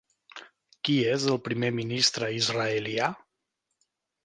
Qui 0.87 0.95
és 1.17 1.25
el 1.35 1.37
primer 1.49 1.69
ministre 1.81 2.33
israelià? 2.41 3.13